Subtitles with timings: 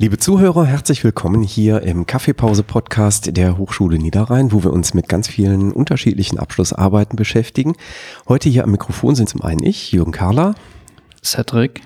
[0.00, 5.26] Liebe Zuhörer, herzlich willkommen hier im Kaffeepause-Podcast der Hochschule Niederrhein, wo wir uns mit ganz
[5.26, 7.74] vielen unterschiedlichen Abschlussarbeiten beschäftigen.
[8.28, 10.54] Heute hier am Mikrofon sind zum einen ich, Jürgen Karler.
[11.24, 11.80] Cedric.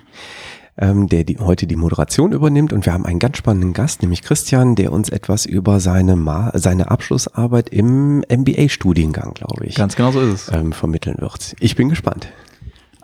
[0.77, 4.21] Ähm, der die, heute die Moderation übernimmt und wir haben einen ganz spannenden Gast, nämlich
[4.21, 9.73] Christian, der uns etwas über seine, Ma seine Abschlussarbeit im MBA-Studiengang, glaube ich.
[9.73, 10.51] Ganz genau so ist es.
[10.53, 11.55] Ähm, vermitteln wird.
[11.59, 12.27] Ich bin gespannt.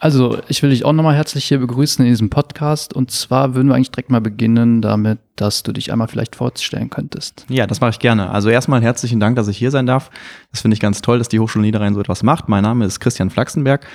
[0.01, 2.93] Also, ich will dich auch nochmal herzlich hier begrüßen in diesem Podcast.
[2.93, 6.89] Und zwar würden wir eigentlich direkt mal beginnen damit, dass du dich einmal vielleicht vorstellen
[6.89, 7.45] könntest.
[7.49, 8.29] Ja, das mache ich gerne.
[8.29, 10.09] Also erstmal herzlichen Dank, dass ich hier sein darf.
[10.51, 12.47] Das finde ich ganz toll, dass die Hochschule Niederrhein so etwas macht.
[12.47, 13.85] Mein Name ist Christian Flachsenberg.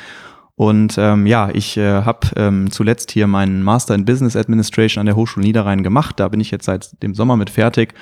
[0.57, 5.07] Und ähm, ja, ich äh, habe ähm, zuletzt hier meinen Master in Business Administration an
[5.07, 6.21] der Hochschule Niederrhein gemacht.
[6.21, 7.95] Da bin ich jetzt seit dem Sommer mit fertig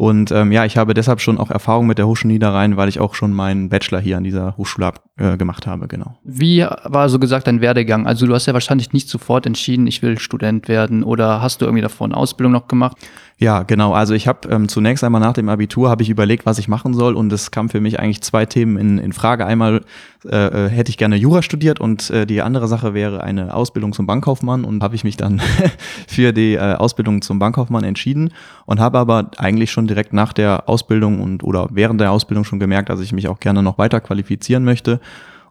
[0.00, 3.00] und ähm, ja, ich habe deshalb schon auch Erfahrung mit der Hochschule Niederrhein, weil ich
[3.00, 6.16] auch schon meinen Bachelor hier an dieser Hochschule äh, gemacht habe, genau.
[6.22, 8.06] Wie war so gesagt dein Werdegang?
[8.06, 11.64] Also du hast ja wahrscheinlich nicht sofort entschieden, ich will Student werden oder hast du
[11.64, 12.96] irgendwie davor eine Ausbildung noch gemacht?
[13.40, 13.92] Ja, genau.
[13.92, 16.92] Also ich habe ähm, zunächst einmal nach dem Abitur habe ich überlegt, was ich machen
[16.92, 19.46] soll und es kam für mich eigentlich zwei Themen in, in Frage.
[19.46, 19.82] Einmal
[20.24, 23.92] äh, äh, hätte ich gerne Jura studiert und äh, die andere Sache wäre eine Ausbildung
[23.92, 25.40] zum Bankkaufmann und habe ich mich dann
[26.08, 28.32] für die äh, Ausbildung zum Bankkaufmann entschieden
[28.66, 32.58] und habe aber eigentlich schon direkt nach der Ausbildung und oder während der Ausbildung schon
[32.58, 34.98] gemerkt, dass ich mich auch gerne noch weiter qualifizieren möchte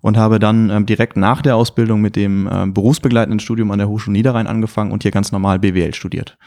[0.01, 3.87] und habe dann ähm, direkt nach der Ausbildung mit dem ähm, berufsbegleitenden Studium an der
[3.87, 6.37] Hochschule Niederrhein angefangen und hier ganz normal BWL studiert.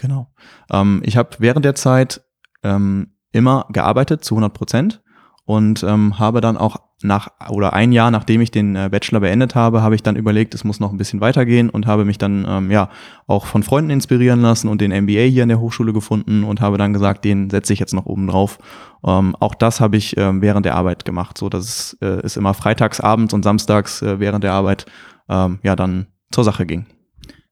[0.00, 0.32] Genau.
[0.72, 2.22] Ähm, ich habe während der Zeit
[2.62, 5.02] ähm, immer gearbeitet zu 100 Prozent
[5.44, 9.54] und ähm, habe dann auch nach oder ein Jahr nachdem ich den äh, Bachelor beendet
[9.54, 12.46] habe, habe ich dann überlegt, es muss noch ein bisschen weitergehen und habe mich dann
[12.48, 12.88] ähm, ja
[13.26, 16.78] auch von Freunden inspirieren lassen und den MBA hier an der Hochschule gefunden und habe
[16.78, 18.58] dann gesagt, den setze ich jetzt noch oben drauf.
[19.06, 22.38] Ähm, auch das habe ich ähm, während der Arbeit gemacht, so dass es äh, ist
[22.38, 24.86] immer freitags abends und samstags äh, während der Arbeit
[25.28, 26.86] ähm, ja dann zur Sache ging.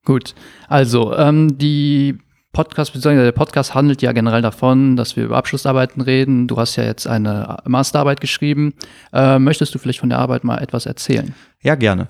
[0.04, 0.34] Gut,
[0.68, 2.18] also ähm, die
[2.58, 6.48] Podcast, beziehungsweise der Podcast handelt ja generell davon, dass wir über Abschlussarbeiten reden.
[6.48, 8.74] Du hast ja jetzt eine Masterarbeit geschrieben.
[9.12, 11.36] Äh, möchtest du vielleicht von der Arbeit mal etwas erzählen?
[11.62, 12.08] Ja, gerne.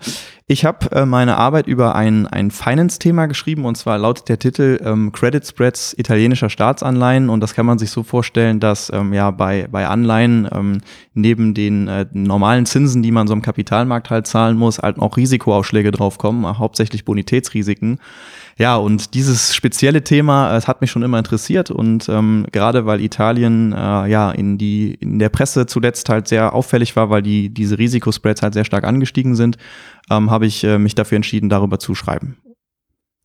[0.51, 4.81] Ich habe äh, meine Arbeit über ein, ein Finance-Thema geschrieben und zwar lautet der Titel
[4.83, 9.31] ähm, Credit Spreads italienischer Staatsanleihen und das kann man sich so vorstellen, dass ähm, ja
[9.31, 10.81] bei, bei Anleihen ähm,
[11.13, 15.19] neben den äh, normalen Zinsen, die man so im Kapitalmarkt halt zahlen muss, halt auch
[15.19, 17.99] Risikoausschläge draufkommen, hauptsächlich Bonitätsrisiken.
[18.57, 23.03] Ja, und dieses spezielle Thema, es hat mich schon immer interessiert und ähm, gerade weil
[23.03, 23.77] Italien äh,
[24.09, 28.43] ja in die in der Presse zuletzt halt sehr auffällig war, weil die diese Risikospreads
[28.43, 29.59] halt sehr stark angestiegen sind,
[30.11, 32.39] ähm, habe ich äh, mich dafür entschieden, darüber zu schreiben.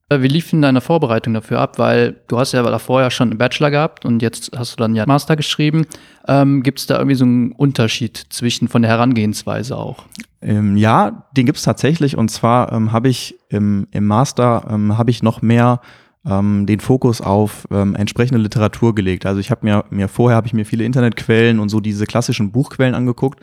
[0.10, 1.80] Äh, wie lief denn deine Vorbereitung dafür ab?
[1.80, 4.96] Weil du hast ja davor ja schon einen Bachelor gehabt und jetzt hast du dann
[4.96, 5.86] ja Master geschrieben.
[6.28, 10.06] Ähm, gibt es da irgendwie so einen Unterschied zwischen von der Herangehensweise auch?
[10.42, 12.18] Ähm, ja, den gibt es tatsächlich.
[12.18, 15.80] Und zwar ähm, habe ich im, im Master ähm, habe ich noch mehr
[16.26, 19.26] ähm, den Fokus auf ähm, entsprechende Literatur gelegt.
[19.26, 22.52] Also ich habe mir, mir vorher habe ich mir viele Internetquellen und so diese klassischen
[22.52, 23.42] Buchquellen angeguckt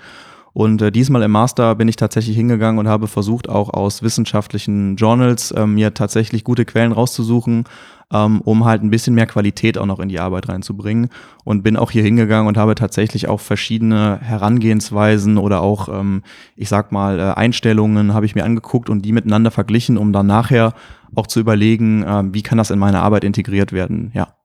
[0.53, 4.97] und äh, diesmal im Master bin ich tatsächlich hingegangen und habe versucht, auch aus wissenschaftlichen
[4.97, 7.65] Journals äh, mir tatsächlich gute Quellen rauszusuchen,
[8.13, 11.09] ähm, um halt ein bisschen mehr Qualität auch noch in die Arbeit reinzubringen.
[11.45, 16.23] Und bin auch hier hingegangen und habe tatsächlich auch verschiedene Herangehensweisen oder auch, ähm,
[16.57, 20.27] ich sag mal, äh, Einstellungen habe ich mir angeguckt und die miteinander verglichen, um dann
[20.27, 20.75] nachher
[21.15, 24.11] auch zu überlegen, äh, wie kann das in meine Arbeit integriert werden.
[24.15, 24.40] Ja.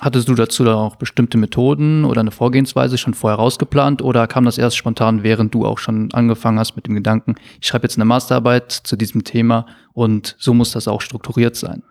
[0.00, 4.46] Hattest du dazu dann auch bestimmte Methoden oder eine Vorgehensweise schon vorher rausgeplant oder kam
[4.46, 7.98] das erst spontan, während du auch schon angefangen hast mit dem Gedanken, ich schreibe jetzt
[7.98, 11.82] eine Masterarbeit zu diesem Thema und so muss das auch strukturiert sein?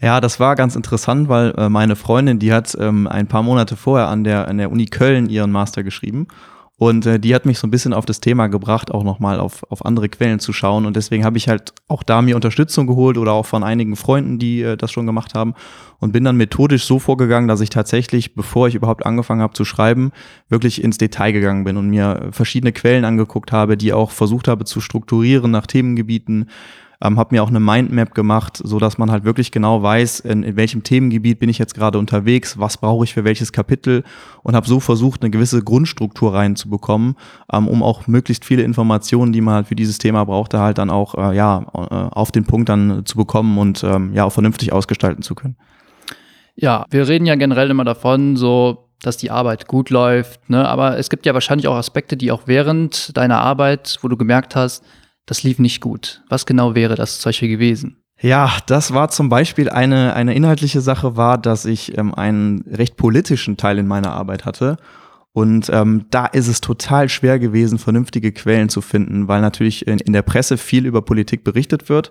[0.00, 3.74] Ja, das war ganz interessant, weil äh, meine Freundin, die hat ähm, ein paar Monate
[3.74, 6.28] vorher an der, an der Uni Köln ihren Master geschrieben
[6.80, 9.64] und äh, die hat mich so ein bisschen auf das Thema gebracht, auch nochmal auf,
[9.68, 10.86] auf andere Quellen zu schauen.
[10.86, 14.38] Und deswegen habe ich halt auch da mir Unterstützung geholt oder auch von einigen Freunden,
[14.38, 15.54] die äh, das schon gemacht haben.
[15.98, 19.64] Und bin dann methodisch so vorgegangen, dass ich tatsächlich, bevor ich überhaupt angefangen habe zu
[19.64, 20.12] schreiben,
[20.48, 24.64] wirklich ins Detail gegangen bin und mir verschiedene Quellen angeguckt habe, die auch versucht habe
[24.64, 26.48] zu strukturieren nach Themengebieten
[27.02, 30.42] ähm, habe mir auch eine Mindmap gemacht, so dass man halt wirklich genau weiß, in,
[30.42, 34.02] in welchem Themengebiet bin ich jetzt gerade unterwegs, was brauche ich für welches Kapitel
[34.42, 37.14] und habe so versucht, eine gewisse Grundstruktur reinzubekommen,
[37.52, 40.90] ähm, um auch möglichst viele Informationen, die man halt für dieses Thema brauchte, halt dann
[40.90, 44.72] auch äh, ja äh, auf den Punkt dann zu bekommen und ähm, ja auch vernünftig
[44.72, 45.56] ausgestalten zu können.
[46.56, 50.50] Ja, wir reden ja generell immer davon, so dass die Arbeit gut läuft.
[50.50, 50.66] Ne?
[50.66, 54.56] Aber es gibt ja wahrscheinlich auch Aspekte, die auch während deiner Arbeit, wo du gemerkt
[54.56, 54.84] hast,
[55.28, 56.22] das lief nicht gut.
[56.28, 58.02] Was genau wäre das solche gewesen?
[58.20, 62.96] Ja, das war zum Beispiel eine, eine inhaltliche Sache, war, dass ich ähm, einen recht
[62.96, 64.78] politischen Teil in meiner Arbeit hatte.
[65.32, 69.98] Und ähm, da ist es total schwer gewesen, vernünftige Quellen zu finden, weil natürlich in,
[69.98, 72.10] in der Presse viel über Politik berichtet wird.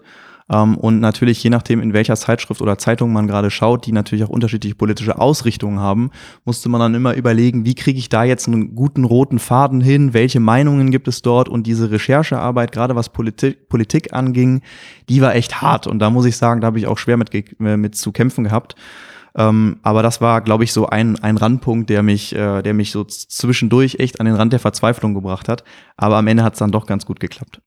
[0.49, 4.25] Ähm, und natürlich, je nachdem, in welcher Zeitschrift oder Zeitung man gerade schaut, die natürlich
[4.25, 6.11] auch unterschiedliche politische Ausrichtungen haben,
[6.45, 10.13] musste man dann immer überlegen, wie kriege ich da jetzt einen guten roten Faden hin,
[10.13, 14.61] welche Meinungen gibt es dort und diese Recherchearbeit, gerade was Politik, Politik anging,
[15.09, 15.87] die war echt hart.
[15.87, 18.43] Und da muss ich sagen, da habe ich auch schwer mit, äh, mit zu kämpfen
[18.43, 18.75] gehabt.
[19.35, 22.91] Ähm, aber das war, glaube ich, so ein, ein Randpunkt, der mich, äh, der mich
[22.91, 25.63] so zwischendurch echt an den Rand der Verzweiflung gebracht hat.
[25.95, 27.61] Aber am Ende hat es dann doch ganz gut geklappt.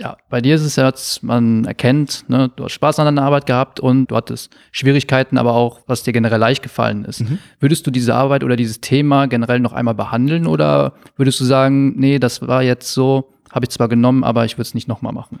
[0.00, 3.44] Ja, bei dir ist es ja, man erkennt, ne, du hast Spaß an deiner Arbeit
[3.44, 7.20] gehabt und du hattest Schwierigkeiten, aber auch, was dir generell leicht gefallen ist.
[7.20, 7.38] Mhm.
[7.58, 12.00] Würdest du diese Arbeit oder dieses Thema generell noch einmal behandeln oder würdest du sagen,
[12.00, 15.12] nee, das war jetzt so, habe ich zwar genommen, aber ich würde es nicht nochmal
[15.12, 15.38] machen?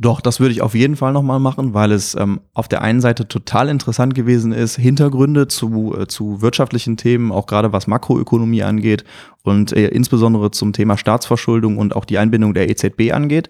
[0.00, 3.00] Doch, das würde ich auf jeden Fall nochmal machen, weil es ähm, auf der einen
[3.00, 8.62] Seite total interessant gewesen ist, Hintergründe zu, äh, zu wirtschaftlichen Themen, auch gerade was Makroökonomie
[8.62, 9.02] angeht
[9.42, 13.48] und äh, insbesondere zum Thema Staatsverschuldung und auch die Einbindung der EZB angeht.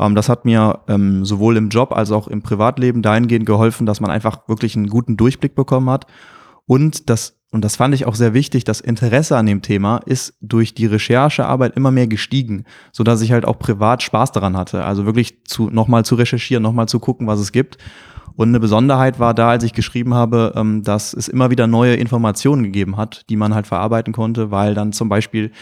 [0.00, 4.00] Ähm, das hat mir ähm, sowohl im Job als auch im Privatleben dahingehend geholfen, dass
[4.00, 6.06] man einfach wirklich einen guten Durchblick bekommen hat.
[6.66, 10.34] Und das, und das fand ich auch sehr wichtig, das Interesse an dem Thema ist
[10.40, 14.84] durch die Recherchearbeit immer mehr gestiegen, so dass ich halt auch privat Spaß daran hatte.
[14.84, 17.78] Also wirklich zu, nochmal zu recherchieren, nochmal zu gucken, was es gibt.
[18.36, 21.94] Und eine Besonderheit war da, als ich geschrieben habe, ähm, dass es immer wieder neue
[21.94, 25.52] Informationen gegeben hat, die man halt verarbeiten konnte, weil dann zum Beispiel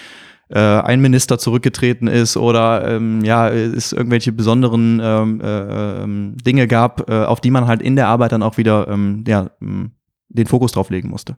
[0.53, 6.69] äh, ein Minister zurückgetreten ist oder ähm, ja, es irgendwelche besonderen ähm, äh, ähm, Dinge
[6.69, 10.47] gab, äh, auf die man halt in der Arbeit dann auch wieder ähm, ja, den
[10.47, 11.37] Fokus drauf legen musste.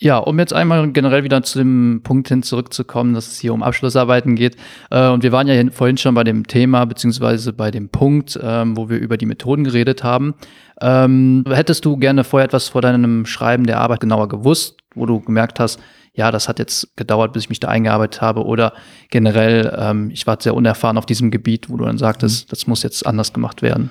[0.00, 3.64] Ja, um jetzt einmal generell wieder zu dem Punkt hin zurückzukommen, dass es hier um
[3.64, 4.56] Abschlussarbeiten geht.
[4.90, 8.76] Äh, und wir waren ja vorhin schon bei dem Thema, beziehungsweise bei dem Punkt, ähm,
[8.76, 10.34] wo wir über die Methoden geredet haben.
[10.80, 15.18] Ähm, hättest du gerne vorher etwas vor deinem Schreiben der Arbeit genauer gewusst, wo du
[15.18, 15.80] gemerkt hast,
[16.18, 18.72] ja, das hat jetzt gedauert, bis ich mich da eingearbeitet habe oder
[19.08, 22.50] generell, ähm, ich war sehr unerfahren auf diesem Gebiet, wo du dann sagtest, mhm.
[22.50, 23.90] das muss jetzt anders gemacht werden?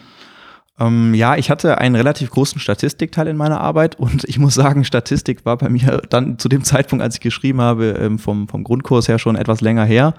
[0.77, 4.83] Ähm, ja, ich hatte einen relativ großen Statistikteil in meiner Arbeit und ich muss sagen,
[4.83, 8.65] Statistik war bei mir dann zu dem Zeitpunkt, als ich geschrieben habe, ähm, vom, vom
[8.65, 10.13] Grundkurs her schon etwas länger her.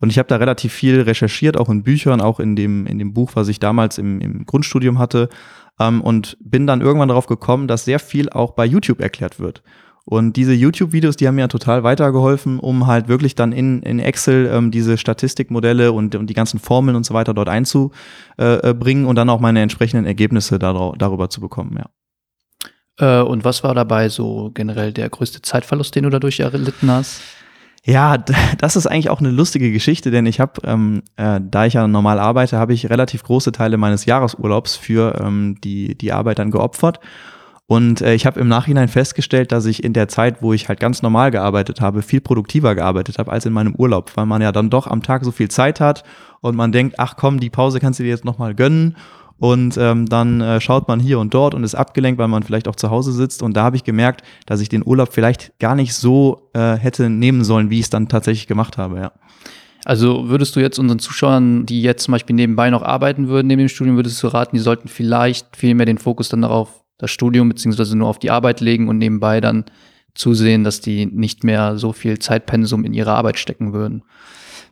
[0.00, 3.12] Und ich habe da relativ viel recherchiert, auch in Büchern, auch in dem, in dem
[3.12, 5.28] Buch, was ich damals im, im Grundstudium hatte.
[5.80, 9.64] Ähm, und bin dann irgendwann darauf gekommen, dass sehr viel auch bei YouTube erklärt wird.
[10.10, 14.46] Und diese YouTube-Videos, die haben mir total weitergeholfen, um halt wirklich dann in, in Excel
[14.50, 19.28] ähm, diese Statistikmodelle und, und die ganzen Formeln und so weiter dort einzubringen und dann
[19.28, 21.90] auch meine entsprechenden Ergebnisse darüber zu bekommen, ja.
[22.98, 27.20] Äh, und was war dabei so generell der größte Zeitverlust, den du dadurch erlitten hast?
[27.84, 28.16] Ja,
[28.58, 31.86] das ist eigentlich auch eine lustige Geschichte, denn ich habe, ähm, äh, da ich ja
[31.86, 36.50] normal arbeite, habe ich relativ große Teile meines Jahresurlaubs für ähm, die, die Arbeit dann
[36.50, 36.98] geopfert.
[37.70, 40.80] Und äh, ich habe im Nachhinein festgestellt, dass ich in der Zeit, wo ich halt
[40.80, 44.52] ganz normal gearbeitet habe, viel produktiver gearbeitet habe als in meinem Urlaub, weil man ja
[44.52, 46.02] dann doch am Tag so viel Zeit hat
[46.40, 48.96] und man denkt, ach komm, die Pause kannst du dir jetzt nochmal gönnen.
[49.36, 52.68] Und ähm, dann äh, schaut man hier und dort und ist abgelenkt, weil man vielleicht
[52.68, 53.42] auch zu Hause sitzt.
[53.42, 57.10] Und da habe ich gemerkt, dass ich den Urlaub vielleicht gar nicht so äh, hätte
[57.10, 59.12] nehmen sollen, wie ich es dann tatsächlich gemacht habe, ja.
[59.84, 63.60] Also würdest du jetzt unseren Zuschauern, die jetzt zum Beispiel nebenbei noch arbeiten würden, neben
[63.60, 67.10] dem Studium, würdest du raten, die sollten vielleicht viel mehr den Fokus dann darauf das
[67.10, 69.64] Studium beziehungsweise nur auf die Arbeit legen und nebenbei dann
[70.14, 74.02] zusehen, dass die nicht mehr so viel Zeitpensum in ihre Arbeit stecken würden.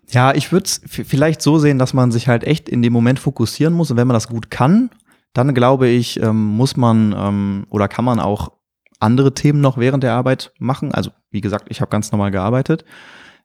[0.09, 3.19] Ja, ich würde es vielleicht so sehen, dass man sich halt echt in dem Moment
[3.19, 4.91] fokussieren muss und wenn man das gut kann,
[5.33, 8.53] dann glaube ich, ähm, muss man ähm, oder kann man auch
[9.01, 10.93] andere Themen noch während der Arbeit machen.
[10.93, 12.85] Also wie gesagt, ich habe ganz normal gearbeitet.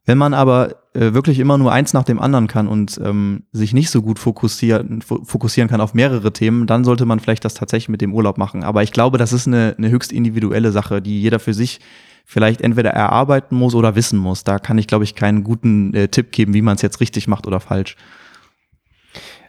[0.05, 3.74] Wenn man aber äh, wirklich immer nur eins nach dem anderen kann und ähm, sich
[3.74, 7.89] nicht so gut fokussieren, fokussieren kann auf mehrere Themen, dann sollte man vielleicht das tatsächlich
[7.89, 8.63] mit dem Urlaub machen.
[8.63, 11.79] Aber ich glaube, das ist eine, eine höchst individuelle Sache, die jeder für sich
[12.25, 14.43] vielleicht entweder erarbeiten muss oder wissen muss.
[14.43, 17.27] Da kann ich, glaube ich, keinen guten äh, Tipp geben, wie man es jetzt richtig
[17.27, 17.96] macht oder falsch.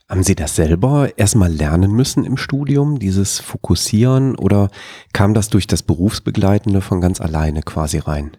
[0.08, 4.68] Haben Sie das selber erstmal lernen müssen im Studium, dieses Fokussieren, oder
[5.14, 8.32] kam das durch das Berufsbegleitende von ganz alleine quasi rein?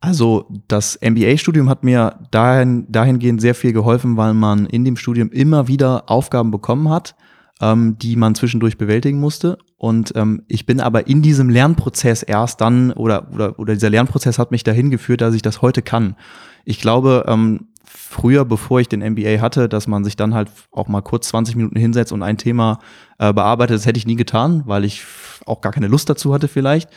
[0.00, 5.30] Also das MBA-Studium hat mir dahin, dahingehend sehr viel geholfen, weil man in dem Studium
[5.30, 7.14] immer wieder Aufgaben bekommen hat,
[7.60, 9.58] ähm, die man zwischendurch bewältigen musste.
[9.76, 14.38] Und ähm, ich bin aber in diesem Lernprozess erst dann, oder, oder, oder dieser Lernprozess
[14.38, 16.16] hat mich dahin geführt, dass ich das heute kann.
[16.64, 20.88] Ich glaube, ähm, früher, bevor ich den MBA hatte, dass man sich dann halt auch
[20.88, 22.78] mal kurz 20 Minuten hinsetzt und ein Thema
[23.18, 25.04] äh, bearbeitet, das hätte ich nie getan, weil ich
[25.44, 26.88] auch gar keine Lust dazu hatte vielleicht.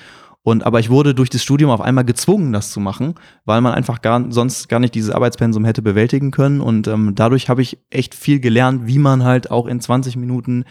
[0.43, 3.73] Und aber ich wurde durch das Studium auf einmal gezwungen, das zu machen, weil man
[3.73, 6.59] einfach gar, sonst gar nicht dieses Arbeitspensum hätte bewältigen können.
[6.59, 10.65] Und ähm, dadurch habe ich echt viel gelernt, wie man halt auch in 20 Minuten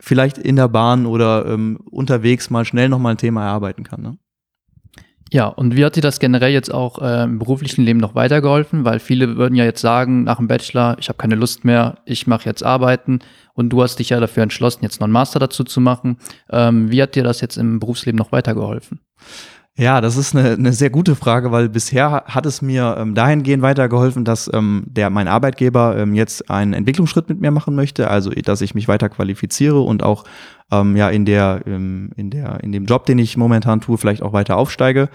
[0.00, 4.02] vielleicht in der Bahn oder ähm, unterwegs mal schnell nochmal ein Thema erarbeiten kann.
[4.02, 4.18] Ne?
[5.32, 8.84] Ja, und wie hat dir das generell jetzt auch äh, im beruflichen Leben noch weitergeholfen?
[8.84, 12.26] Weil viele würden ja jetzt sagen, nach dem Bachelor, ich habe keine Lust mehr, ich
[12.26, 13.20] mache jetzt Arbeiten.
[13.54, 16.18] Und du hast dich ja dafür entschlossen, jetzt noch einen Master dazu zu machen.
[16.50, 19.00] Ähm, wie hat dir das jetzt im Berufsleben noch weitergeholfen?
[19.76, 23.60] Ja, das ist eine, eine sehr gute Frage, weil bisher hat es mir ähm, dahingehend
[23.60, 28.30] weitergeholfen, dass ähm, der mein Arbeitgeber ähm, jetzt einen Entwicklungsschritt mit mir machen möchte, also
[28.30, 30.22] dass ich mich weiter qualifiziere und auch
[30.70, 34.22] ähm, ja in der ähm, in der in dem Job, den ich momentan tue, vielleicht
[34.22, 35.08] auch weiter aufsteige.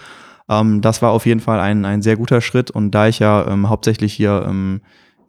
[0.50, 3.48] Ähm, das war auf jeden Fall ein ein sehr guter Schritt und da ich ja
[3.48, 4.82] ähm, hauptsächlich hier ähm,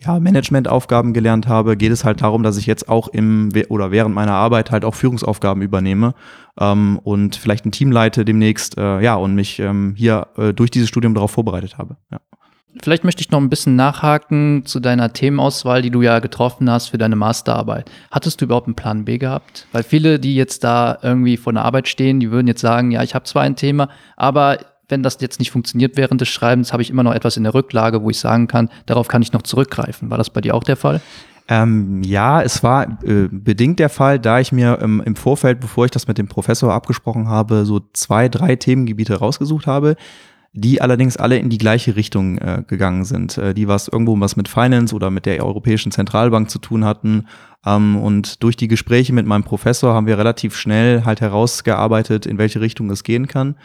[0.03, 4.15] ja, Managementaufgaben gelernt habe, geht es halt darum, dass ich jetzt auch im oder während
[4.15, 6.15] meiner Arbeit halt auch Führungsaufgaben übernehme
[6.59, 10.71] ähm, und vielleicht ein Team leite demnächst, äh, ja, und mich ähm, hier äh, durch
[10.71, 11.97] dieses Studium darauf vorbereitet habe.
[12.11, 12.19] Ja.
[12.81, 16.89] Vielleicht möchte ich noch ein bisschen nachhaken zu deiner Themenauswahl, die du ja getroffen hast
[16.89, 17.91] für deine Masterarbeit.
[18.13, 19.67] Hattest du überhaupt einen Plan B gehabt?
[19.73, 23.03] Weil viele, die jetzt da irgendwie vor der Arbeit stehen, die würden jetzt sagen, ja,
[23.03, 24.59] ich habe zwar ein Thema, aber
[24.91, 27.55] wenn das jetzt nicht funktioniert während des Schreibens, habe ich immer noch etwas in der
[27.55, 30.11] Rücklage, wo ich sagen kann, darauf kann ich noch zurückgreifen.
[30.11, 31.01] War das bei dir auch der Fall?
[31.49, 35.85] Ähm, ja, es war äh, bedingt der Fall, da ich mir ähm, im Vorfeld, bevor
[35.85, 39.97] ich das mit dem Professor abgesprochen habe, so zwei, drei Themengebiete rausgesucht habe,
[40.53, 44.37] die allerdings alle in die gleiche Richtung äh, gegangen sind, äh, die was irgendwo was
[44.37, 47.27] mit Finance oder mit der Europäischen Zentralbank zu tun hatten.
[47.67, 52.39] Ähm, und durch die Gespräche mit meinem Professor haben wir relativ schnell halt herausgearbeitet, in
[52.39, 53.57] welche Richtung es gehen kann.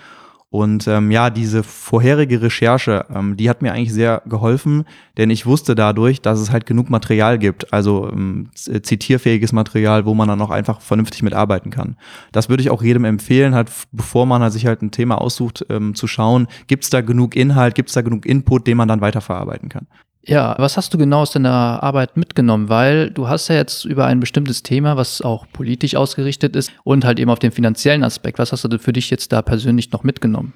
[0.49, 4.85] Und ähm, ja, diese vorherige Recherche, ähm, die hat mir eigentlich sehr geholfen,
[5.17, 10.13] denn ich wusste dadurch, dass es halt genug Material gibt, also ähm, zitierfähiges Material, wo
[10.13, 11.97] man dann auch einfach vernünftig mitarbeiten kann.
[12.31, 15.65] Das würde ich auch jedem empfehlen, halt bevor man halt sich halt ein Thema aussucht,
[15.69, 18.87] ähm, zu schauen, gibt es da genug Inhalt, gibt es da genug Input, den man
[18.87, 19.87] dann weiterverarbeiten kann.
[20.27, 22.67] Ja, was hast du genau aus deiner Arbeit mitgenommen?
[22.67, 27.05] Weil du hast ja jetzt über ein bestimmtes Thema, was auch politisch ausgerichtet ist und
[27.05, 28.39] halt eben auf den finanziellen Aspekt.
[28.39, 30.53] Was hast du für dich jetzt da persönlich noch mitgenommen?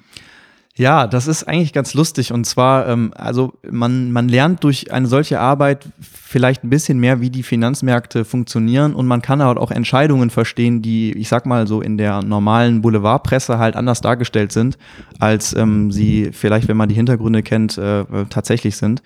[0.76, 2.32] Ja, das ist eigentlich ganz lustig.
[2.32, 7.20] Und zwar, ähm, also man, man lernt durch eine solche Arbeit vielleicht ein bisschen mehr,
[7.20, 11.66] wie die Finanzmärkte funktionieren und man kann halt auch Entscheidungen verstehen, die, ich sag mal
[11.66, 14.78] so, in der normalen Boulevardpresse halt anders dargestellt sind,
[15.18, 19.02] als ähm, sie vielleicht, wenn man die Hintergründe kennt, äh, tatsächlich sind.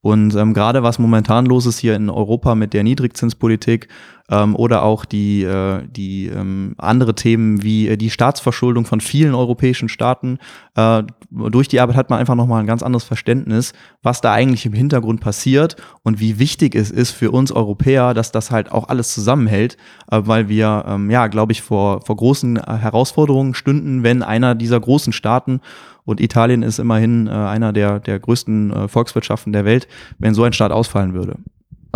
[0.00, 3.88] Und ähm, gerade was momentan los ist hier in Europa mit der Niedrigzinspolitik
[4.30, 9.34] ähm, oder auch die, äh, die ähm, andere Themen wie äh, die Staatsverschuldung von vielen
[9.34, 10.38] europäischen Staaten,
[10.74, 14.66] äh, durch die Arbeit hat man einfach nochmal ein ganz anderes Verständnis, was da eigentlich
[14.66, 18.88] im Hintergrund passiert und wie wichtig es ist für uns Europäer, dass das halt auch
[18.88, 19.76] alles zusammenhält,
[20.10, 24.54] äh, weil wir, ähm, ja, glaube ich, vor, vor großen äh, Herausforderungen stünden, wenn einer
[24.54, 25.60] dieser großen Staaten
[26.04, 30.44] und Italien ist immerhin äh, einer der, der größten äh, Volkswirtschaften der Welt, wenn so
[30.44, 31.36] ein Staat ausfallen würde.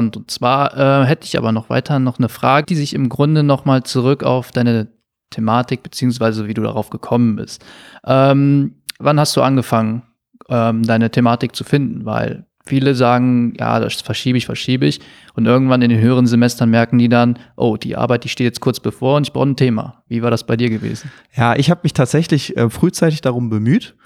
[0.08, 3.42] Und zwar äh, hätte ich aber noch weiter noch eine Frage, die sich im Grunde
[3.42, 4.88] nochmal zurück auf deine
[5.30, 7.64] Thematik beziehungsweise wie du darauf gekommen bist.
[8.04, 10.02] Ähm, wann hast du angefangen,
[10.48, 12.04] ähm, deine Thematik zu finden?
[12.04, 15.00] Weil Viele sagen, ja, das verschiebe ich, verschiebe ich.
[15.34, 18.60] Und irgendwann in den höheren Semestern merken die dann, oh, die Arbeit, die steht jetzt
[18.60, 20.04] kurz bevor und ich brauche ein Thema.
[20.08, 21.10] Wie war das bei dir gewesen?
[21.34, 23.96] Ja, ich habe mich tatsächlich äh, frühzeitig darum bemüht.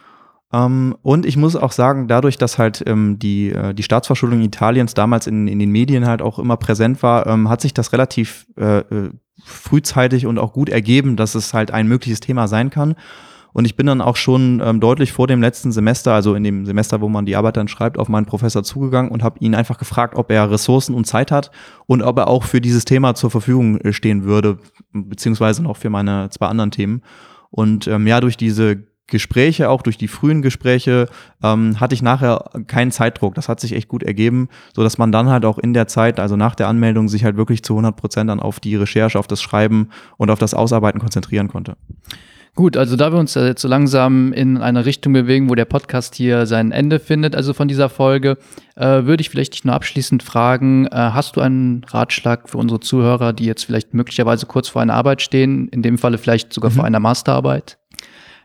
[0.54, 4.94] Ähm, und ich muss auch sagen, dadurch, dass halt ähm, die, äh, die Staatsverschuldung Italiens
[4.94, 8.46] damals in, in den Medien halt auch immer präsent war, ähm, hat sich das relativ
[8.56, 9.10] äh, äh
[9.46, 12.94] frühzeitig und auch gut ergeben, dass es halt ein mögliches Thema sein kann.
[13.52, 16.64] Und ich bin dann auch schon ähm, deutlich vor dem letzten Semester, also in dem
[16.64, 19.76] Semester, wo man die Arbeit dann schreibt, auf meinen Professor zugegangen und habe ihn einfach
[19.76, 21.50] gefragt, ob er Ressourcen und Zeit hat
[21.86, 24.58] und ob er auch für dieses Thema zur Verfügung äh, stehen würde,
[24.92, 27.02] beziehungsweise noch für meine zwei anderen Themen.
[27.50, 31.08] Und ähm, ja, durch diese Gespräche, auch durch die frühen Gespräche,
[31.42, 33.34] ähm, hatte ich nachher keinen Zeitdruck.
[33.34, 36.18] Das hat sich echt gut ergeben, so dass man dann halt auch in der Zeit,
[36.18, 39.26] also nach der Anmeldung, sich halt wirklich zu 100 Prozent dann auf die Recherche, auf
[39.26, 41.76] das Schreiben und auf das Ausarbeiten konzentrieren konnte.
[42.56, 46.14] Gut, also da wir uns jetzt so langsam in eine Richtung bewegen, wo der Podcast
[46.14, 48.38] hier sein Ende findet, also von dieser Folge,
[48.76, 52.78] äh, würde ich vielleicht dich nur abschließend fragen, äh, hast du einen Ratschlag für unsere
[52.78, 56.70] Zuhörer, die jetzt vielleicht möglicherweise kurz vor einer Arbeit stehen, in dem Falle vielleicht sogar
[56.70, 56.74] mhm.
[56.76, 57.76] vor einer Masterarbeit?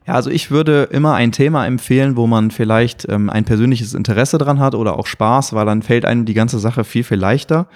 [0.07, 4.37] Ja, also ich würde immer ein Thema empfehlen, wo man vielleicht ähm, ein persönliches Interesse
[4.37, 7.67] dran hat oder auch Spaß, weil dann fällt einem die ganze Sache viel, viel leichter.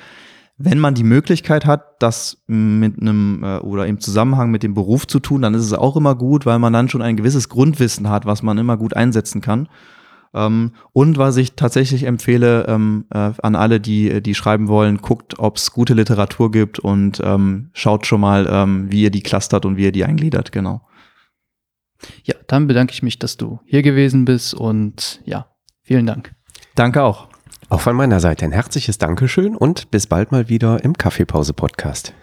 [0.57, 5.07] Wenn man die Möglichkeit hat, das mit einem äh, oder im Zusammenhang mit dem Beruf
[5.07, 8.09] zu tun, dann ist es auch immer gut, weil man dann schon ein gewisses Grundwissen
[8.09, 9.67] hat, was man immer gut einsetzen kann.
[10.33, 15.39] Ähm, und was ich tatsächlich empfehle ähm, äh, an alle, die, die schreiben wollen, guckt,
[15.39, 19.65] ob es gute Literatur gibt und ähm, schaut schon mal, ähm, wie ihr die clustert
[19.65, 20.81] und wie ihr die eingliedert, genau.
[22.23, 25.47] Ja, dann bedanke ich mich, dass du hier gewesen bist und ja,
[25.81, 26.33] vielen Dank.
[26.75, 27.27] Danke auch.
[27.69, 32.13] Auch von meiner Seite ein herzliches Dankeschön und bis bald mal wieder im Kaffeepause-Podcast.